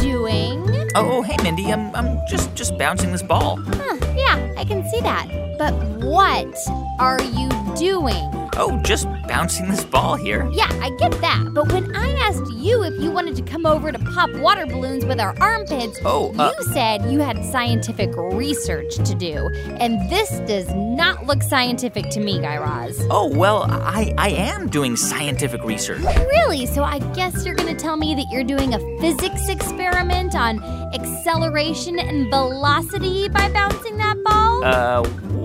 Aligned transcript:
doing? 0.00 0.90
Oh, 0.94 1.22
hey, 1.22 1.36
Mindy. 1.42 1.72
I'm, 1.72 1.94
I'm 1.94 2.18
just 2.28 2.54
just 2.54 2.76
bouncing 2.78 3.12
this 3.12 3.22
ball. 3.22 3.56
Huh, 3.56 3.96
yeah, 4.14 4.54
I 4.56 4.64
can 4.64 4.88
see 4.88 5.00
that. 5.00 5.26
But 5.58 5.74
what 6.04 6.56
are 6.98 7.22
you 7.22 7.48
doing? 7.76 8.41
Oh, 8.54 8.78
just 8.84 9.06
bouncing 9.28 9.68
this 9.68 9.82
ball 9.82 10.14
here. 10.14 10.46
Yeah, 10.52 10.68
I 10.82 10.90
get 10.98 11.12
that. 11.22 11.48
But 11.54 11.72
when 11.72 11.94
I 11.96 12.10
asked 12.26 12.52
you 12.52 12.82
if 12.84 13.00
you 13.00 13.10
wanted 13.10 13.34
to 13.36 13.42
come 13.42 13.64
over 13.64 13.90
to 13.90 13.98
pop 13.98 14.30
water 14.34 14.66
balloons 14.66 15.04
with 15.06 15.18
our 15.20 15.34
armpits, 15.40 15.98
Oh, 16.04 16.34
uh- 16.38 16.52
you 16.58 16.72
said 16.72 17.10
you 17.10 17.18
had 17.20 17.42
scientific 17.46 18.10
research 18.16 18.96
to 18.96 19.14
do. 19.14 19.48
And 19.80 19.98
this 20.10 20.30
does 20.40 20.68
not 20.74 21.26
look 21.26 21.42
scientific 21.42 22.10
to 22.10 22.20
me, 22.20 22.40
Guy 22.40 22.58
Raz. 22.58 23.00
Oh, 23.10 23.26
well, 23.34 23.62
I, 23.70 24.12
I 24.18 24.28
am 24.30 24.68
doing 24.68 24.96
scientific 24.96 25.64
research. 25.64 26.02
Really? 26.02 26.66
So 26.66 26.84
I 26.84 26.98
guess 27.14 27.44
you're 27.46 27.54
going 27.54 27.74
to 27.74 27.82
tell 27.82 27.96
me 27.96 28.14
that 28.14 28.26
you're 28.30 28.44
doing 28.44 28.74
a 28.74 28.78
physics 29.00 29.48
experiment 29.48 30.34
on 30.36 30.62
acceleration 30.94 31.98
and 31.98 32.28
velocity 32.28 33.28
by 33.28 33.50
bouncing 33.50 33.96
that 33.96 34.22
ball? 34.22 34.62
Uh, 34.64 35.02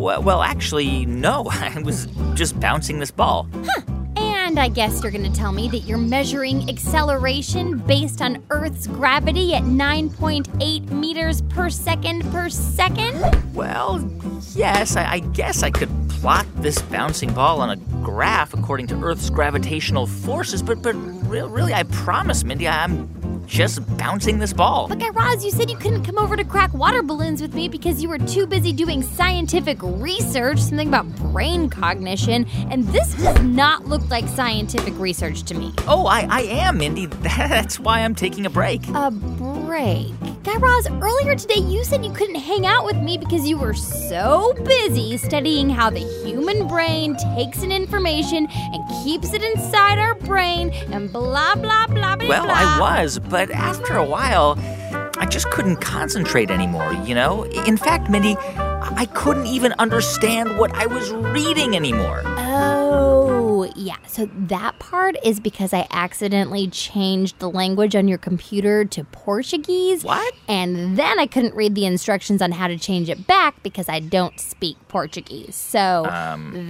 well, 0.08 0.23
well, 0.23 0.41
actually, 0.41 1.05
no. 1.05 1.47
I 1.52 1.81
was 1.83 2.08
just 2.33 2.58
bouncing 2.61 3.00
this 3.00 3.11
ball. 3.11 3.45
Huh. 3.53 3.81
And 4.16 4.58
I 4.58 4.69
guess 4.69 5.03
you're 5.03 5.11
going 5.11 5.30
to 5.30 5.38
tell 5.38 5.52
me 5.52 5.67
that 5.67 5.80
you're 5.80 5.97
measuring 5.97 6.69
acceleration 6.69 7.80
based 7.80 8.22
on 8.22 8.41
Earth's 8.50 8.88
gravity 8.88 9.53
at 9.53 9.63
9.8 9.63 10.89
meters 10.91 11.41
per 11.41 11.69
second 11.69 12.23
per 12.31 12.50
second? 12.50 13.22
Well, 13.53 14.09
yes, 14.55 14.95
I, 14.95 15.11
I 15.11 15.19
guess 15.19 15.61
I 15.61 15.72
could 15.72 15.89
plot 16.09 16.47
this 16.55 16.81
bouncing 16.83 17.33
ball 17.33 17.59
on 17.59 17.69
a 17.69 17.75
graph 18.02 18.53
according 18.53 18.88
to 18.88 19.03
Earth's 19.03 19.30
gravitational 19.30 20.08
forces, 20.08 20.63
but 20.63 20.81
but 20.81 20.95
re- 21.28 21.41
really, 21.41 21.73
I 21.73 21.83
promise, 21.83 22.45
Mindy, 22.45 22.67
I'm 22.69 23.08
just 23.48 23.98
bouncing 23.98 24.38
this 24.38 24.53
ball. 24.53 24.88
But 24.88 25.00
Guy 25.00 25.09
Raz, 25.09 25.44
you 25.44 25.52
said 25.52 25.70
you 25.70 25.78
couldn't 25.78 26.03
come 26.03 26.17
over 26.20 26.36
to 26.36 26.44
crack 26.44 26.73
water 26.73 27.02
balloons 27.02 27.42
with 27.42 27.56
me 27.56 27.67
because 27.67 28.03
you 28.03 28.09
were 28.09 28.20
too 28.20 28.45
busy 28.45 28.73
doing 28.73 29.02
scientific 29.02 29.80
research, 29.81 30.59
something 30.59 30.90
about 30.90 31.08
brain 31.16 31.70
cognition, 31.70 32.45
and 32.70 32.84
this 32.90 33.16
does 33.16 33.42
not 33.42 33.86
look 33.86 34.08
like 34.09 34.28
scientific 34.28 34.94
research 35.00 35.44
to 35.44 35.56
me. 35.56 35.73
Oh, 35.88 36.06
I, 36.06 36.28
I 36.30 36.42
am, 36.42 36.78
Mindy. 36.78 37.06
That's 37.18 37.80
why 37.80 38.02
I'm 38.02 38.14
taking 38.14 38.45
a 38.45 38.50
break. 38.50 38.88
A 38.90 39.09
break. 39.09 40.14
Guy 40.58 40.63
Raz, 40.63 40.88
earlier 40.88 41.36
today 41.36 41.59
you 41.59 41.83
said 41.83 42.03
you 42.03 42.11
couldn't 42.11 42.36
hang 42.36 42.66
out 42.66 42.83
with 42.83 42.95
me 42.95 43.19
because 43.19 43.47
you 43.47 43.59
were 43.59 43.75
so 43.75 44.55
busy 44.66 45.16
studying 45.17 45.69
how 45.69 45.91
the 45.91 46.00
human 46.00 46.67
brain 46.67 47.16
takes 47.36 47.61
in 47.61 47.72
information 47.72 48.47
and 48.50 49.03
keeps 49.03 49.33
it 49.33 49.44
inside 49.44 50.00
our 50.00 50.16
brain 50.16 50.72
and 50.91 51.13
blah, 51.13 51.53
blah, 51.53 51.85
blah, 51.85 52.16
blah, 52.16 52.28
Well, 52.28 52.45
blah. 52.45 52.56
I 52.56 52.79
was, 52.79 53.19
but 53.19 53.51
after 53.51 53.97
a 53.97 54.06
while, 54.06 54.57
I 55.19 55.28
just 55.29 55.47
couldn't 55.51 55.78
concentrate 55.78 56.50
anymore, 56.50 56.91
you 57.06 57.13
know? 57.13 57.44
In 57.44 57.78
fact, 57.78 58.09
Mindy, 58.09 58.35
I 58.40 59.06
couldn't 59.13 59.46
even 59.46 59.73
understand 59.73 60.57
what 60.57 60.73
I 60.73 60.88
was 60.88 61.12
reading 61.12 61.75
anymore. 61.75 62.23
Yeah. 63.75 63.97
So 64.07 64.29
that 64.33 64.79
part 64.79 65.16
is 65.23 65.39
because 65.39 65.73
I 65.73 65.88
accidentally 65.91 66.67
changed 66.67 67.39
the 67.39 67.50
language 67.50 67.95
on 67.95 68.07
your 68.07 68.17
computer 68.17 68.85
to 68.85 69.03
Portuguese. 69.05 70.03
What? 70.03 70.33
And 70.47 70.97
then 70.97 71.19
I 71.19 71.28
couldn't 71.28 71.55
read 71.55 71.75
the 71.75 71.85
instructions 71.85 72.41
on 72.41 72.51
how 72.51 72.67
to 72.67 72.78
change 72.78 73.09
it 73.09 73.28
back 73.28 73.61
because 73.63 73.89
I 73.89 74.00
don't 74.00 74.39
speak 74.39 74.78
Portuguese. 74.88 75.55
So 75.55 76.03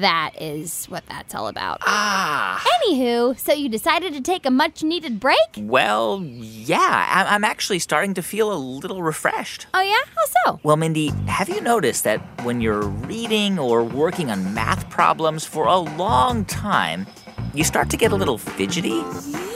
that 0.01 0.31
is 0.39 0.85
what 0.85 1.05
that's 1.07 1.35
all 1.35 1.47
about. 1.47 1.79
Ah. 1.81 2.63
Anywho, 2.91 3.37
so 3.37 3.51
you 3.51 3.67
decided 3.67 4.13
to 4.13 4.21
take 4.21 4.45
a 4.45 4.49
much 4.51 4.81
needed 4.81 5.19
break? 5.19 5.37
Well, 5.57 6.21
yeah, 6.23 6.79
I- 7.27 7.35
I'm 7.35 7.43
actually 7.43 7.79
starting 7.79 8.13
to 8.13 8.21
feel 8.21 8.49
a 8.51 8.55
little 8.55 9.03
refreshed. 9.03 9.67
Oh, 9.73 9.81
yeah? 9.81 9.93
How 10.15 10.51
so? 10.53 10.59
Well, 10.63 10.77
Mindy, 10.77 11.09
have 11.27 11.49
you 11.49 11.59
noticed 11.59 12.05
that 12.05 12.19
when 12.45 12.61
you're 12.61 12.83
reading 12.83 13.59
or 13.59 13.83
working 13.83 14.31
on 14.31 14.53
math 14.53 14.89
problems 14.89 15.43
for 15.43 15.65
a 15.65 15.75
long 15.77 16.45
time, 16.45 17.07
you 17.53 17.65
start 17.65 17.89
to 17.89 17.97
get 17.97 18.13
a 18.13 18.15
little 18.15 18.37
fidgety? 18.37 19.03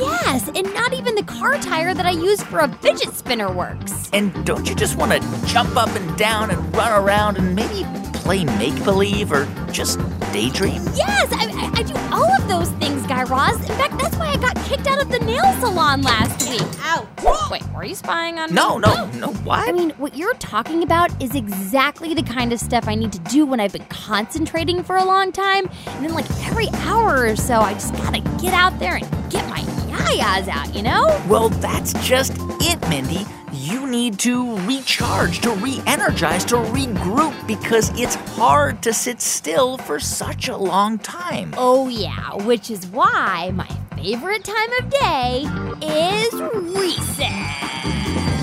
Yes, 0.01 0.49
and 0.53 0.73
not 0.73 0.91
even 0.93 1.15
the 1.15 1.23
car 1.23 1.57
tire 1.59 1.93
that 1.93 2.05
I 2.05 2.11
use 2.11 2.43
for 2.43 2.59
a 2.59 2.67
fidget 2.79 3.13
spinner 3.13 3.49
works. 3.51 4.09
And 4.11 4.45
don't 4.45 4.67
you 4.67 4.75
just 4.75 4.97
want 4.97 5.13
to 5.13 5.45
jump 5.45 5.77
up 5.77 5.89
and 5.95 6.17
down 6.17 6.51
and 6.51 6.75
run 6.75 6.91
around 7.01 7.37
and 7.37 7.55
maybe 7.55 7.85
play 8.13 8.43
make 8.43 8.75
believe 8.83 9.31
or 9.31 9.45
just 9.71 9.99
daydream? 10.33 10.81
Yes, 10.95 11.31
I, 11.31 11.45
I, 11.53 11.79
I 11.79 11.83
do 11.83 11.93
all 12.13 12.29
of 12.41 12.47
those 12.47 12.69
things, 12.79 13.00
Guy 13.21 13.29
Raz. 13.29 13.69
In 13.69 13.75
fact, 13.75 13.99
that's 13.99 14.15
why 14.17 14.27
I 14.27 14.37
got 14.37 14.55
kicked 14.65 14.87
out 14.87 15.01
of 15.01 15.11
the 15.11 15.19
nail 15.19 15.43
salon 15.59 16.01
last 16.01 16.49
week. 16.49 16.61
Ow. 16.79 17.07
Wait, 17.51 17.61
were 17.71 17.83
you 17.83 17.93
spying 17.93 18.39
on 18.39 18.49
me? 18.49 18.55
No, 18.55 18.77
no, 18.77 19.05
no, 19.11 19.27
what? 19.43 19.67
I 19.67 19.71
mean, 19.71 19.91
what 19.91 20.15
you're 20.15 20.33
talking 20.35 20.81
about 20.81 21.11
is 21.21 21.35
exactly 21.35 22.13
the 22.13 22.23
kind 22.23 22.51
of 22.51 22.59
stuff 22.59 22.87
I 22.87 22.95
need 22.95 23.11
to 23.11 23.19
do 23.19 23.45
when 23.45 23.59
I've 23.59 23.73
been 23.73 23.85
concentrating 23.85 24.83
for 24.83 24.97
a 24.97 25.05
long 25.05 25.31
time. 25.31 25.69
And 25.87 26.05
then, 26.05 26.13
like, 26.13 26.29
every 26.47 26.69
hour 26.69 27.27
or 27.27 27.35
so, 27.35 27.59
I 27.59 27.73
just 27.73 27.93
gotta 27.93 28.21
get 28.41 28.53
out 28.53 28.79
there 28.79 28.95
and 28.95 29.05
get 29.29 29.47
my 29.49 29.59
yayas 29.59 30.47
out, 30.47 30.73
you 30.73 30.81
know? 30.81 31.05
Well, 31.27 31.49
that's 31.49 31.93
just 32.05 32.33
it, 32.61 32.79
Mindy. 32.89 33.25
You 33.61 33.85
need 33.85 34.17
to 34.21 34.57
recharge, 34.61 35.41
to 35.41 35.51
re 35.51 35.83
energize, 35.85 36.43
to 36.45 36.55
regroup 36.55 37.45
because 37.45 37.91
it's 37.93 38.15
hard 38.15 38.81
to 38.81 38.91
sit 38.91 39.21
still 39.21 39.77
for 39.77 39.99
such 39.99 40.47
a 40.47 40.57
long 40.57 40.97
time. 40.97 41.53
Oh, 41.55 41.87
yeah, 41.87 42.33
which 42.37 42.71
is 42.71 42.87
why 42.87 43.51
my 43.53 43.67
favorite 43.95 44.43
time 44.43 44.73
of 44.79 44.89
day 44.89 45.43
is 45.79 46.33
recess. 46.75 47.19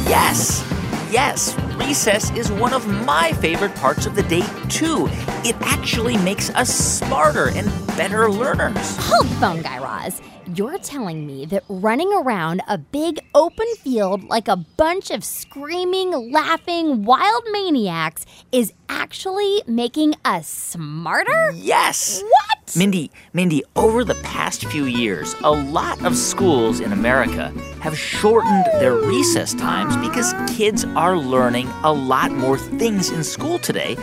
Yes, 0.07 0.65
yes, 1.11 1.59
recess 1.75 2.31
is 2.37 2.53
one 2.53 2.73
of 2.73 2.87
my 3.05 3.33
favorite 3.33 3.75
parts 3.75 4.07
of 4.07 4.15
the 4.15 4.23
day, 4.23 4.45
too. 4.69 5.09
It 5.45 5.57
actually 5.63 6.17
makes 6.19 6.51
us 6.51 6.73
smarter 6.73 7.49
and 7.49 7.67
better 7.97 8.31
learners. 8.31 8.97
Hold 9.01 9.27
the 9.27 9.35
phone, 9.35 9.63
Guy 9.63 9.79
Raz. 9.79 10.21
You're 10.59 10.79
telling 10.79 11.25
me 11.25 11.47
that 11.47 11.63
running 11.69 12.13
around 12.13 12.63
a 12.67 12.79
big 12.79 13.21
open 13.33 13.69
field 13.77 14.25
like 14.25 14.49
a 14.49 14.57
bunch 14.57 15.13
of 15.13 15.23
screaming, 15.23 16.33
laughing, 16.33 17.05
wild 17.05 17.45
maniacs 17.53 18.27
is 18.51 18.73
actually 18.89 19.63
making 19.69 20.17
us 20.25 20.49
smarter? 20.49 21.53
Yes. 21.55 22.25
What? 22.25 22.75
Mindy, 22.77 23.13
Mindy, 23.33 23.63
over 23.77 24.03
the 24.03 24.17
past 24.17 24.65
few 24.65 24.87
years, 24.87 25.37
a 25.45 25.51
lot 25.53 26.05
of 26.05 26.17
schools 26.17 26.81
in 26.81 26.93
America 26.93 27.53
have 27.81 27.99
shortened 27.99 28.67
their 28.81 28.95
recess 28.95 29.55
times 29.55 29.97
because 29.97 30.35
kids 30.57 30.85
are 30.97 31.17
learning 31.17 31.69
a 31.85 31.93
lot 31.93 32.33
more 32.33 32.59
things 32.59 33.11
in 33.11 33.23
school 33.23 33.59
today, 33.59 33.95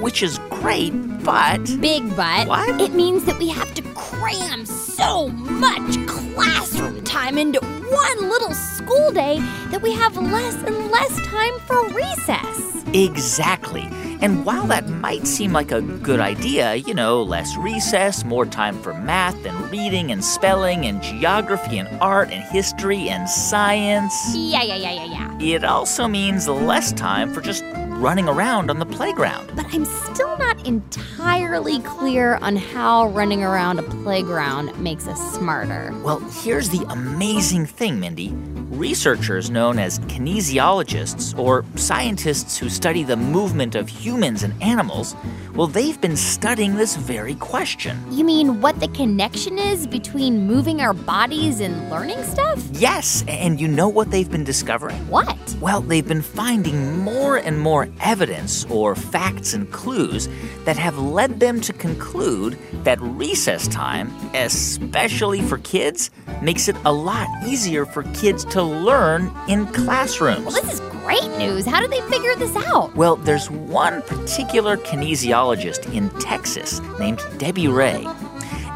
which 0.00 0.22
is 0.22 0.38
great, 0.50 0.92
but 1.24 1.58
Big 1.80 2.08
but. 2.16 2.46
What? 2.46 2.80
It 2.80 2.94
means 2.94 3.24
that 3.24 3.38
we 3.38 3.48
have 3.48 3.74
to 3.74 3.82
cram 3.94 4.64
so 4.66 5.28
much 5.28 6.06
classroom 6.06 7.02
time 7.04 7.38
into 7.38 7.60
one 7.60 8.28
little 8.28 8.54
school 8.54 9.10
day 9.12 9.38
that 9.70 9.82
we 9.82 9.92
have 9.92 10.16
less 10.16 10.54
and 10.64 10.90
less 10.90 11.26
time 11.26 11.58
for 11.60 11.88
recess. 11.88 12.84
Exactly. 12.92 13.88
And 14.20 14.44
while 14.46 14.66
that 14.68 14.88
might 14.88 15.26
seem 15.26 15.52
like 15.52 15.72
a 15.72 15.80
good 15.82 16.20
idea, 16.20 16.74
you 16.76 16.94
know, 16.94 17.22
less 17.22 17.56
recess, 17.56 18.24
more 18.24 18.46
time 18.46 18.80
for 18.82 18.94
math 18.94 19.44
and 19.44 19.70
reading 19.70 20.10
and 20.10 20.24
spelling 20.24 20.86
and 20.86 21.02
geography 21.02 21.78
and 21.78 21.88
art 22.00 22.30
and 22.30 22.42
history 22.44 23.08
and 23.08 23.28
science, 23.28 24.14
Yeah, 24.34 24.62
yeah, 24.62 24.76
yeah, 24.76 24.92
yeah, 25.04 25.36
yeah. 25.38 25.54
it 25.54 25.64
also 25.64 26.08
means 26.08 26.48
less 26.48 26.92
time 26.92 27.32
for 27.32 27.40
just 27.40 27.62
running 27.98 28.28
around 28.28 28.70
on 28.70 28.78
the 28.78 28.86
playground. 28.86 29.50
But 29.54 29.66
I'm 29.74 29.84
still 29.84 30.36
not 30.38 30.66
entirely 30.66 31.80
clear 31.80 32.36
on 32.36 32.56
how 32.56 33.08
running 33.08 33.42
around 33.42 33.78
a 33.78 33.82
playground 33.82 34.78
makes 34.78 35.06
us 35.08 35.20
smarter. 35.34 35.94
Well, 36.02 36.20
here's 36.42 36.68
the 36.70 36.84
amazing 36.90 37.66
thing, 37.66 38.00
Mindy. 38.00 38.34
Researchers 38.70 39.48
known 39.48 39.78
as 39.78 40.00
kinesiologists, 40.00 41.38
or 41.38 41.64
scientists 41.76 42.58
who 42.58 42.68
study 42.68 43.04
the 43.04 43.16
movement 43.16 43.76
of 43.76 43.88
humans 43.88 44.42
and 44.42 44.60
animals, 44.60 45.14
well, 45.54 45.68
they've 45.68 46.00
been 46.00 46.16
studying 46.16 46.74
this 46.74 46.96
very 46.96 47.36
question. 47.36 47.96
You 48.10 48.24
mean 48.24 48.60
what 48.60 48.80
the 48.80 48.88
connection 48.88 49.56
is 49.56 49.86
between 49.86 50.48
moving 50.48 50.80
our 50.80 50.92
bodies 50.92 51.60
and 51.60 51.88
learning 51.90 52.22
stuff? 52.24 52.60
Yes, 52.72 53.24
and 53.28 53.60
you 53.60 53.68
know 53.68 53.88
what 53.88 54.10
they've 54.10 54.30
been 54.30 54.44
discovering? 54.44 54.96
What? 55.08 55.38
Well, 55.60 55.80
they've 55.80 56.06
been 56.06 56.20
finding 56.20 56.98
more 56.98 57.36
and 57.36 57.60
more 57.60 57.88
evidence 58.00 58.64
or 58.66 58.96
facts 58.96 59.54
and 59.54 59.70
clues 59.70 60.28
that 60.64 60.76
have 60.76 60.98
led 60.98 61.38
them 61.38 61.60
to 61.60 61.72
conclude 61.72 62.58
that 62.82 63.00
recess 63.00 63.68
time, 63.68 64.12
especially 64.34 65.40
for 65.40 65.58
kids, 65.58 66.10
makes 66.42 66.68
it 66.68 66.76
a 66.84 66.92
lot 66.92 67.28
easier 67.46 67.86
for 67.86 68.02
kids 68.12 68.44
to 68.46 68.55
learn 68.62 69.32
in 69.48 69.66
classrooms. 69.68 70.44
Well, 70.46 70.62
this 70.62 70.74
is 70.74 70.80
great. 70.80 71.22
news. 71.38 71.64
How 71.66 71.80
did 71.80 71.90
they 71.90 72.00
figure 72.02 72.34
this 72.34 72.54
out? 72.56 72.94
Well, 72.96 73.16
there's 73.16 73.50
one 73.50 74.02
particular 74.02 74.76
kinesiologist 74.76 75.92
in 75.94 76.10
Texas 76.18 76.80
named 76.98 77.20
Debbie 77.38 77.68
Rhea. 77.68 78.14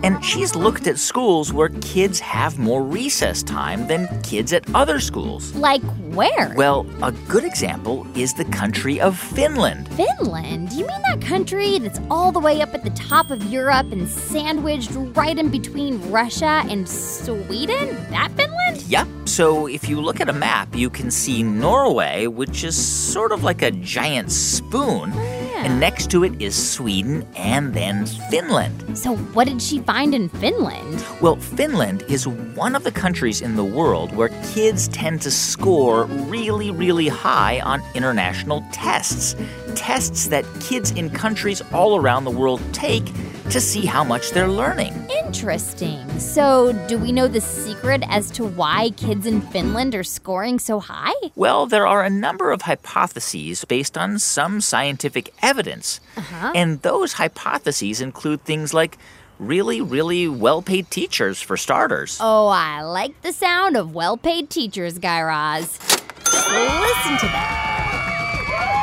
And 0.02 0.24
she's 0.24 0.54
looked 0.56 0.86
at 0.86 0.98
schools 0.98 1.52
where 1.52 1.68
kids 1.82 2.20
have 2.20 2.58
more 2.58 2.82
recess 2.82 3.42
time 3.42 3.86
than 3.86 4.08
kids 4.22 4.52
at 4.54 4.64
other 4.74 4.98
schools. 4.98 5.54
Like 5.54 5.82
where? 6.14 6.54
Well, 6.56 6.86
a 7.02 7.12
good 7.28 7.44
example 7.44 8.06
is 8.14 8.32
the 8.32 8.46
country 8.46 8.98
of 8.98 9.18
Finland. 9.18 9.88
Finland? 9.92 10.70
Do 10.70 10.76
you 10.76 10.86
mean 10.86 11.02
that 11.02 11.20
country 11.20 11.78
that's 11.78 12.00
all 12.10 12.32
the 12.32 12.40
way 12.40 12.62
up 12.62 12.72
at 12.72 12.82
the 12.82 12.90
top 12.90 13.30
of 13.30 13.44
Europe 13.52 13.92
and 13.92 14.08
sandwiched 14.08 14.90
right 15.14 15.36
in 15.38 15.50
between 15.50 16.00
Russia 16.10 16.64
and 16.70 16.88
Sweden? 16.88 17.94
That 18.10 18.30
Finland? 18.36 18.49
Yep. 18.90 19.06
So 19.26 19.68
if 19.68 19.88
you 19.88 20.00
look 20.00 20.20
at 20.20 20.28
a 20.28 20.32
map, 20.32 20.74
you 20.74 20.90
can 20.90 21.12
see 21.12 21.44
Norway, 21.44 22.26
which 22.26 22.64
is 22.64 22.74
sort 22.74 23.30
of 23.30 23.44
like 23.44 23.62
a 23.62 23.70
giant 23.70 24.32
spoon. 24.32 25.12
Oh, 25.14 25.40
and 25.62 25.78
next 25.78 26.10
to 26.10 26.24
it 26.24 26.42
is 26.42 26.56
Sweden 26.56 27.24
and 27.36 27.72
then 27.72 28.06
Finland. 28.30 28.98
So, 28.98 29.14
what 29.14 29.46
did 29.46 29.62
she 29.62 29.78
find 29.78 30.12
in 30.12 30.28
Finland? 30.28 31.04
Well, 31.20 31.36
Finland 31.36 32.02
is 32.08 32.26
one 32.26 32.74
of 32.74 32.82
the 32.82 32.90
countries 32.90 33.40
in 33.40 33.54
the 33.54 33.64
world 33.64 34.12
where 34.16 34.30
kids 34.52 34.88
tend 34.88 35.22
to 35.22 35.30
score 35.30 36.06
really, 36.06 36.72
really 36.72 37.06
high 37.06 37.60
on 37.60 37.82
international 37.94 38.64
tests. 38.72 39.36
Tests 39.76 40.26
that 40.28 40.44
kids 40.58 40.90
in 40.90 41.10
countries 41.10 41.62
all 41.72 41.96
around 41.96 42.24
the 42.24 42.30
world 42.32 42.60
take 42.72 43.06
to 43.50 43.60
see 43.60 43.84
how 43.84 44.04
much 44.04 44.30
they're 44.30 44.48
learning. 44.48 44.94
Interesting. 45.24 46.06
So, 46.20 46.72
do 46.86 46.96
we 46.98 47.10
know 47.10 47.26
the 47.26 47.40
secret 47.40 48.04
as 48.08 48.30
to 48.32 48.44
why 48.44 48.90
kids 48.90 49.26
in 49.26 49.40
Finland 49.40 49.94
are 49.94 50.04
scoring 50.04 50.60
so 50.60 50.78
high? 50.78 51.14
Well, 51.34 51.66
there 51.66 51.86
are 51.86 52.04
a 52.04 52.10
number 52.10 52.52
of 52.52 52.62
hypotheses 52.62 53.64
based 53.64 53.98
on 53.98 54.20
some 54.20 54.60
scientific 54.60 55.32
evidence. 55.42 56.00
Uh-huh. 56.16 56.52
And 56.54 56.82
those 56.82 57.14
hypotheses 57.14 58.00
include 58.00 58.44
things 58.44 58.72
like 58.72 58.98
really, 59.40 59.80
really 59.80 60.28
well 60.28 60.62
paid 60.62 60.88
teachers, 60.90 61.42
for 61.42 61.56
starters. 61.56 62.18
Oh, 62.20 62.48
I 62.48 62.82
like 62.82 63.20
the 63.22 63.32
sound 63.32 63.76
of 63.76 63.94
well 63.94 64.16
paid 64.16 64.48
teachers, 64.50 64.98
Guy 64.98 65.20
Raz. 65.22 65.76
Just 66.24 66.48
listen 66.48 67.18
to 67.18 67.26
them. 67.26 67.70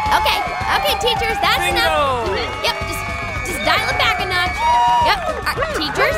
Okay, 0.07 0.39
okay, 0.75 0.95
teachers, 0.99 1.37
that's 1.39 1.67
enough. 1.71 2.27
Yep, 2.27 2.37
just, 2.47 2.63
just 2.63 2.76
dial 3.67 3.89
it 3.89 3.97
back 3.99 4.21
a 4.21 4.25
notch. 4.25 4.55
Yep, 5.07 5.19
all 5.27 5.55
right, 5.59 5.75
teachers, 5.75 6.15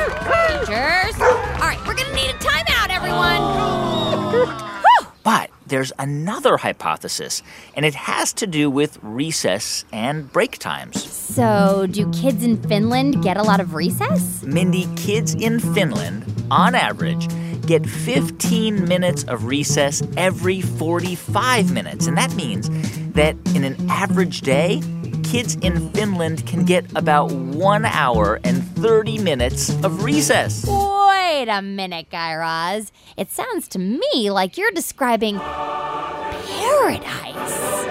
teachers. 0.68 1.16
All 1.20 1.66
right, 1.66 1.80
we're 1.88 1.96
gonna 1.96 2.14
need 2.14 2.30
a 2.30 2.38
timeout, 2.38 2.90
everyone. 2.90 4.66
But 5.22 5.52
there's 5.68 5.92
another 6.00 6.58
hypothesis, 6.58 7.44
and 7.76 7.86
it 7.86 7.94
has 7.94 8.34
to 8.34 8.48
do 8.48 8.70
with 8.70 8.98
recess 9.04 9.84
and 9.92 10.32
break 10.32 10.58
times. 10.58 11.04
So, 11.04 11.86
do 11.92 12.10
kids 12.12 12.44
in 12.44 12.58
Finland 12.64 13.22
get 13.22 13.38
a 13.38 13.44
lot 13.44 13.60
of 13.60 13.74
recess? 13.76 14.42
Mindy, 14.44 14.88
kids 14.96 15.36
in 15.36 15.60
Finland, 15.60 16.26
on 16.50 16.74
average, 16.74 17.28
get 17.68 17.86
15 17.86 18.88
minutes 18.88 19.24
of 19.26 19.46
recess 19.46 20.02
every 20.18 20.62
45 20.62 21.72
minutes. 21.72 22.08
And 22.08 22.18
that 22.18 22.34
means 22.34 22.70
that 23.12 23.36
in 23.54 23.64
an 23.64 23.76
average 23.90 24.42
day, 24.42 24.82
kids 25.30 25.56
in 25.62 25.92
Finland 25.92 26.46
can 26.48 26.66
get 26.66 26.86
about 26.96 27.32
one 27.32 27.86
hour 27.86 28.40
and 28.44 28.64
30 28.76 29.20
minutes 29.20 29.70
of 29.84 30.04
recess. 30.04 30.66
Wait 30.68 31.48
a 31.48 31.62
minute, 31.62 32.10
Guy 32.10 32.34
Raz. 32.34 32.92
It 33.16 33.30
sounds 33.30 33.68
to 33.70 33.80
me 33.80 34.32
like 34.32 34.58
you're 34.58 34.72
describing 34.72 35.38
paradise. 36.50 37.86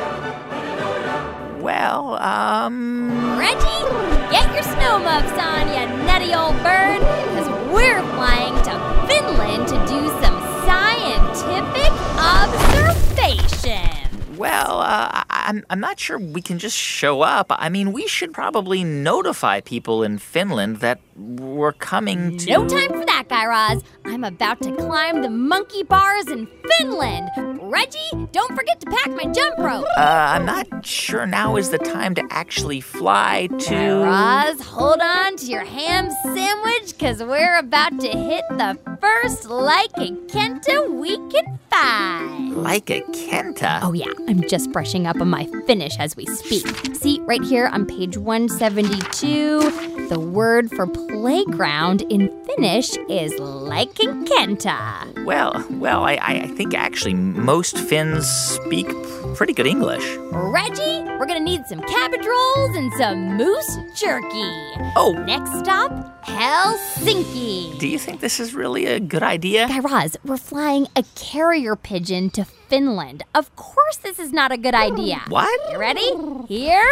Well, 1.61 2.19
um. 2.21 3.39
Reggie, 3.39 3.85
get 4.33 4.53
your 4.53 4.65
snow 4.65 4.99
muffs 4.99 5.39
on, 5.39 5.69
you 5.69 5.87
nutty 6.07 6.35
old 6.35 6.57
bird, 6.65 6.99
because 6.99 7.49
we're 7.73 8.03
flying 8.15 8.57
to 8.65 8.73
Finland 9.07 9.69
to 9.69 9.79
do 9.87 10.09
some 10.21 10.37
scientific 10.67 11.93
observation. 12.19 13.95
Well, 14.37 14.81
uh, 14.81 15.23
I'm, 15.49 15.65
I'm 15.71 15.81
not 15.81 15.99
sure 15.99 16.19
we 16.19 16.43
can 16.43 16.59
just 16.59 16.77
show 16.77 17.23
up. 17.23 17.47
I 17.49 17.71
mean, 17.71 17.95
we 17.95 18.07
should 18.07 18.35
probably 18.35 18.85
notify 18.85 19.63
people 19.63 20.03
in 20.03 20.19
Finland 20.19 20.81
that 20.81 21.01
we're 21.19 21.73
coming 21.73 22.37
to. 22.39 22.51
No 22.51 22.69
time 22.69 22.89
for 22.89 23.05
that, 23.05 23.25
Guy 23.29 23.47
Raz. 23.47 23.83
I'm 24.05 24.25
about 24.25 24.63
to 24.63 24.75
climb 24.77 25.23
the 25.23 25.31
monkey 25.31 25.83
bars 25.83 26.29
in 26.29 26.47
Finland. 26.79 27.29
Reggie, 27.61 28.29
don't 28.33 28.55
forget 28.57 28.81
to 28.81 28.87
pack 28.91 29.11
my 29.11 29.25
jump 29.33 29.59
rope. 29.59 29.85
Uh, 29.97 30.01
I'm 30.01 30.47
not 30.47 30.87
sure 30.87 31.27
now 31.27 31.57
is 31.57 31.71
the 31.71 31.79
time 31.79 32.15
to 32.15 32.23
actually 32.31 32.81
fly 32.81 33.49
to. 33.59 33.75
Guy. 33.75 34.05
Raz, 34.05 34.61
hold 34.61 35.01
on 35.01 35.37
to 35.37 35.47
your 35.47 35.65
ham 35.65 36.11
sandwich, 36.23 36.97
because 36.97 37.23
we're 37.23 37.59
about 37.59 37.99
to 38.01 38.09
hit 38.09 38.45
the 38.51 38.79
first 39.01 39.47
like 39.51 39.91
a 39.97 40.13
Kenta 40.29 40.89
we 40.91 41.17
can 41.31 41.59
find. 41.71 42.53
Leikkikenttä. 42.53 43.81
Oh, 43.83 43.93
yeah, 43.93 44.13
I'm 44.29 44.43
just 44.43 44.73
brushing 44.73 45.07
up 45.07 45.21
on 45.21 45.29
my 45.29 45.47
Finnish 45.67 45.97
as 45.99 46.17
we 46.17 46.27
speak. 46.27 46.67
See, 46.97 47.21
right 47.23 47.43
here 47.43 47.67
on 47.67 47.87
page 47.87 48.17
172, 48.17 50.09
the 50.09 50.19
word 50.19 50.71
for 50.71 50.87
playground 51.09 52.03
in 52.11 52.29
Finnish 52.45 52.97
is 53.09 53.33
Kenta. 53.39 55.25
Well, 55.25 55.65
well, 55.71 56.05
I, 56.05 56.19
I 56.21 56.47
think 56.49 56.75
actually 56.75 57.15
most 57.15 57.79
Finns 57.79 58.27
speak 58.27 58.87
pretty 59.35 59.53
good 59.53 59.67
English. 59.67 60.05
Reggie, 60.33 61.03
we're 61.19 61.27
gonna 61.27 61.41
need 61.41 61.65
some 61.67 61.81
cabbage 61.81 62.25
rolls 62.27 62.77
and 62.77 62.93
some 62.95 63.37
moose 63.37 63.79
jerky. 63.97 64.53
Oh, 64.97 65.13
Next 65.27 65.51
stop, 65.59 65.91
Helsinki. 66.25 67.79
do 67.79 67.87
you 67.89 67.99
think 67.99 68.21
this 68.21 68.39
is 68.41 68.55
really 68.55 68.87
a 68.87 69.01
good 69.01 69.23
idea? 69.23 69.67
Guy 69.69 69.81
Raz, 69.81 70.17
we're 70.25 70.37
flying 70.37 70.87
a 70.97 71.03
carrier 71.15 71.75
pigeon 71.77 72.31
to 72.31 72.45
Finland. 72.45 73.23
Of 73.35 73.55
course, 73.57 73.97
this 73.97 74.19
is 74.19 74.33
not 74.33 74.53
a 74.53 74.57
good 74.57 74.75
idea. 74.75 75.23
What? 75.29 75.73
You 75.73 75.79
ready? 75.79 76.11
Here? 76.49 76.91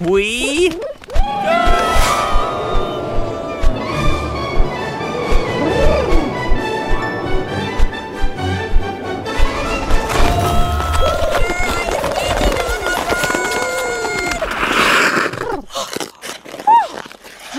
We 0.00 0.70
I'm 1.14 2.87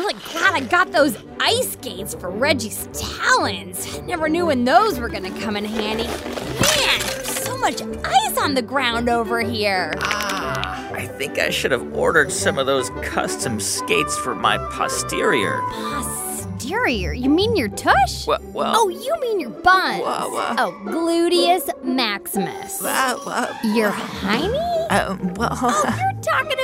really 0.10 0.24
glad 0.32 0.54
I 0.56 0.62
got 0.62 0.92
those 0.92 1.18
ice 1.40 1.74
skates 1.74 2.16
for 2.16 2.30
Reggie's 2.30 2.88
talons. 2.94 4.00
Never 4.02 4.28
knew 4.30 4.48
when 4.48 4.66
those 4.66 5.00
were 5.00 5.10
gonna 5.10 5.38
come 5.42 5.56
in 5.56 5.66
handy. 5.66 6.08
Man, 6.08 7.00
there's 7.02 7.28
so 7.44 7.58
much 7.58 7.82
ice 7.82 8.38
on 8.38 8.54
the 8.56 8.62
ground 8.62 9.10
over 9.10 9.42
here. 9.42 9.94
Ah, 10.02 10.90
I 10.94 11.06
think 11.08 11.38
I 11.38 11.50
should 11.50 11.72
have 11.72 11.94
ordered 11.96 12.32
some 12.32 12.58
of 12.58 12.66
those 12.66 12.90
custom 13.04 13.60
skates 13.60 14.18
for 14.18 14.34
my 14.36 14.58
posterior. 14.72 15.62
Posterior? 15.72 17.14
You 17.14 17.30
mean 17.30 17.56
your 17.56 17.70
tush? 17.70 18.26
Well, 18.26 18.40
well. 18.54 18.74
Oh, 18.76 18.90
you 18.90 19.16
mean 19.22 19.40
your 19.40 19.50
buns. 19.52 20.02
Wha- 20.02 20.28
wha- 20.30 20.56
Oh, 20.58 20.72
gluteus 20.86 21.70
maximus. 21.84 22.82
Your 22.82 23.92
hiney? 23.92 24.88
uh, 24.90 25.18
well. 25.36 25.58
Oh, 25.62 25.96
you're 26.00 26.22
talking 26.22 26.58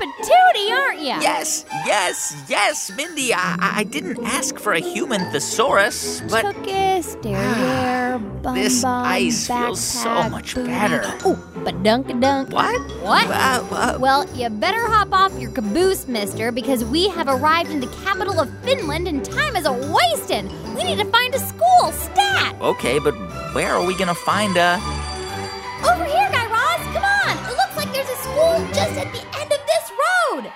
patootie, 0.00 0.70
aren't 0.72 1.00
you? 1.00 1.16
Yes, 1.20 1.64
yes, 1.86 2.34
yes, 2.48 2.90
Mindy. 2.96 3.34
I, 3.34 3.56
I 3.80 3.84
didn't 3.84 4.18
ask 4.24 4.58
for 4.58 4.72
a 4.72 4.80
human 4.80 5.20
thesaurus, 5.32 6.22
but 6.30 6.44
Tuchus, 6.44 7.20
derriere, 7.22 8.18
bum 8.42 8.54
This 8.54 8.82
bum, 8.82 9.04
ice 9.04 9.46
feels 9.46 9.80
so 9.80 10.28
much 10.30 10.54
better. 10.54 11.02
Oh, 11.24 11.36
but 11.64 11.82
dunk 11.82 12.08
a 12.10 12.14
dunk. 12.14 12.50
what? 12.52 12.80
What? 13.02 13.26
Uh, 13.28 13.64
uh, 13.70 13.98
Well, 14.00 14.24
you 14.34 14.48
better 14.48 14.80
hop 14.88 15.12
off 15.12 15.38
your 15.38 15.50
caboose, 15.52 16.08
mister, 16.08 16.50
because 16.50 16.84
we 16.84 17.08
have 17.10 17.28
arrived 17.28 17.70
in 17.70 17.80
the 17.80 17.90
capital 18.04 18.40
of 18.40 18.48
Finland 18.64 19.06
and 19.08 19.24
time 19.24 19.54
is 19.56 19.66
a 19.66 19.72
wasting. 19.72 20.48
We 20.74 20.84
need 20.84 20.98
to 20.98 21.04
find 21.10 21.34
a 21.34 21.38
school, 21.38 21.92
stat! 21.92 22.56
okay, 22.60 22.98
but 22.98 23.12
where 23.54 23.74
are 23.74 23.84
we 23.84 23.94
gonna 23.96 24.14
find 24.14 24.56
a? 24.56 24.80
Over 25.84 26.04
here, 26.04 26.28
Guy 26.30 26.46
Raz, 26.48 26.82
come 26.94 27.04
on! 27.04 27.34
It 27.50 27.56
looks 27.56 27.76
like 27.76 27.92
there's 27.92 28.08
a 28.08 28.16
school 28.22 28.56
just 28.72 28.96
at 29.00 29.08
the 29.12 29.22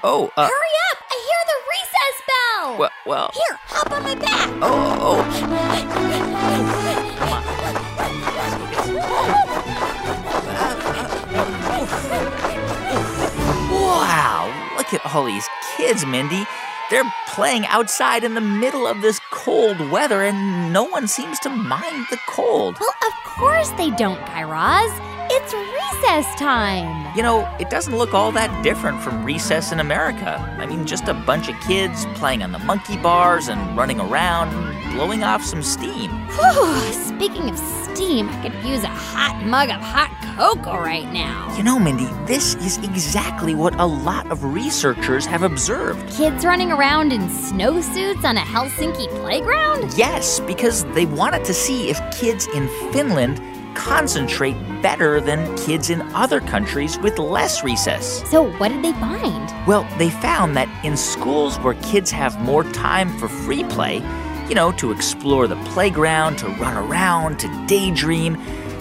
Oh, 0.06 0.30
uh, 0.37 0.46
Hurry 0.46 0.75
up! 0.92 0.99
I 1.11 1.16
hear 1.25 1.42
the 1.49 1.58
recess 1.73 2.16
bell! 2.28 2.78
well, 2.78 2.90
well. 3.06 3.30
Here, 3.32 3.58
hop 3.62 3.90
on 3.90 4.02
my 4.02 4.14
back! 4.14 4.50
Oh, 4.61 5.00
oh. 5.00 5.25
Wow, 13.73 14.76
look 14.76 14.92
at 14.92 15.00
all 15.06 15.25
these 15.25 15.49
kids, 15.78 16.04
Mindy. 16.04 16.44
They're 16.90 17.11
playing 17.28 17.64
outside 17.68 18.25
in 18.25 18.34
the 18.34 18.42
middle 18.42 18.87
of 18.87 19.00
this 19.00 19.18
cold 19.30 19.80
weather, 19.90 20.23
and 20.23 20.70
no 20.70 20.84
one 20.84 21.08
seems 21.08 21.38
to 21.40 21.49
mind 21.49 22.08
the 22.11 22.18
cold. 22.28 22.76
Well, 22.78 22.92
of 23.06 23.14
course 23.25 23.70
they 23.78 23.88
don't, 23.88 24.20
Guy 24.26 24.42
Raz. 24.42 24.92
It's 25.30 25.54
recess 25.95 26.35
time. 26.37 27.17
You 27.17 27.23
know, 27.23 27.49
it 27.61 27.71
doesn't 27.71 27.97
look 27.97 28.15
all 28.15 28.33
that 28.33 28.63
different 28.63 29.01
from 29.01 29.25
recess 29.25 29.71
in 29.71 29.81
America. 29.81 30.39
I 30.59 30.67
mean, 30.67 30.87
just 30.87 31.09
a 31.09 31.15
bunch 31.15 31.49
of 31.49 31.59
kids 31.61 32.07
playing 32.15 32.43
on 32.43 32.53
the 32.53 32.59
monkey 32.59 32.97
bars 32.97 33.49
and 33.49 33.77
running 33.77 34.01
around, 34.01 34.51
blowing 34.93 35.23
off 35.23 35.43
some 35.43 35.63
steam. 35.63 36.11
Whew, 36.11 36.93
speaking 36.93 37.49
of 37.49 37.59
steam, 37.59 38.29
I 38.29 38.43
could 38.43 38.69
use 38.69 38.83
a 38.83 38.89
hot 38.89 39.45
mug 39.45 39.71
of 39.71 39.81
hot 39.81 40.11
cocoa 40.37 40.79
right 40.79 41.11
now. 41.13 41.55
You 41.57 41.63
know, 41.63 41.79
Mindy, 41.79 42.09
this 42.27 42.57
is 42.57 42.79
exactly 42.79 43.55
what 43.55 43.79
a 43.79 43.87
lot 43.87 44.31
of 44.31 44.43
researchers 44.43 45.27
have 45.27 45.43
observed. 45.43 46.13
Kids 46.13 46.45
running 46.45 46.73
around 46.73 47.13
in 47.13 47.23
snowsuits 47.29 48.25
on 48.25 48.37
a 48.37 48.41
Helsinki 48.41 49.09
playground? 49.21 49.95
Yes, 49.97 50.41
because 50.41 50.85
they 50.95 51.07
wanted 51.07 51.45
to 51.45 51.55
see 51.55 51.89
if 51.89 52.01
kids 52.13 52.49
in 52.49 52.69
Finland 52.93 53.41
concentrate 53.75 54.57
better 54.83 55.21
than 55.21 55.57
kids 55.57 55.90
in 55.90 56.02
other 56.14 56.40
countries 56.40 56.99
with 56.99 57.19
less 57.19 57.62
recess. 57.62 58.28
So, 58.31 58.50
what 58.59 58.69
did 58.69 58.85
they 58.85 58.93
find? 58.93 59.66
Well, 59.66 59.87
they 59.99 60.11
found 60.11 60.57
that 60.57 60.69
in 60.85 60.97
schools 60.97 61.59
where 61.59 61.75
kids 61.75 62.11
have 62.11 62.40
more 62.40 62.64
time 62.64 63.09
for 63.19 63.28
free 63.28 63.64
play, 63.64 63.97
you 64.49 64.54
know, 64.54 64.73
to 64.73 64.93
explore 64.93 65.47
the 65.47 65.57
playground, 65.64 66.38
to 66.38 66.47
run 66.47 66.76
around, 66.76 67.38
to 67.40 67.66
daydream, 67.66 68.37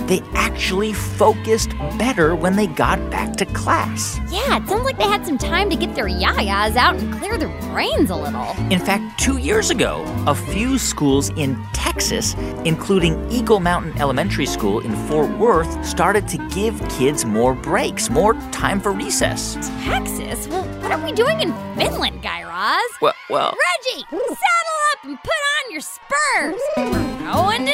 they 0.07 0.21
actually 0.33 0.93
focused 0.93 1.69
better 1.97 2.35
when 2.35 2.55
they 2.55 2.67
got 2.67 2.99
back 3.09 3.35
to 3.37 3.45
class. 3.45 4.19
Yeah, 4.29 4.57
it 4.57 4.67
sounds 4.67 4.85
like 4.85 4.97
they 4.97 5.07
had 5.07 5.25
some 5.25 5.37
time 5.37 5.69
to 5.69 5.75
get 5.75 5.95
their 5.95 6.07
yayas 6.07 6.75
out 6.75 6.95
and 6.95 7.13
clear 7.13 7.37
their 7.37 7.49
brains 7.71 8.09
a 8.09 8.15
little. 8.15 8.55
In 8.71 8.79
fact, 8.79 9.19
two 9.19 9.37
years 9.37 9.69
ago, 9.69 10.03
a 10.27 10.35
few 10.35 10.77
schools 10.77 11.29
in 11.31 11.61
Texas, 11.73 12.35
including 12.65 13.29
Eagle 13.31 13.59
Mountain 13.59 13.99
Elementary 13.99 14.45
School 14.45 14.79
in 14.79 14.95
Fort 15.07 15.29
Worth, 15.37 15.85
started 15.85 16.27
to 16.29 16.37
give 16.49 16.79
kids 16.89 17.25
more 17.25 17.53
breaks, 17.53 18.09
more 18.09 18.33
time 18.51 18.79
for 18.79 18.91
recess. 18.91 19.55
Texas? 19.83 20.47
Well, 20.47 20.63
what 20.81 20.91
are 20.91 21.03
we 21.03 21.11
doing 21.11 21.41
in 21.41 21.53
Finland, 21.75 22.21
Guy 22.21 22.43
Raz? 22.43 22.81
Well, 23.01 23.13
well 23.29 23.53
Reggie, 23.53 24.05
saddle 24.09 24.79
up 24.91 25.03
and 25.03 25.17
put 25.19 25.31
on 25.65 25.71
your 25.71 25.81
spurs. 25.81 26.61
We're 26.77 27.31
going 27.31 27.65
to 27.65 27.72